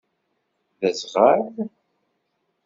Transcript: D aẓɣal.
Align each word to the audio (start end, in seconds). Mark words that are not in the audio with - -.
D 0.79 0.81
aẓɣal. 0.89 1.41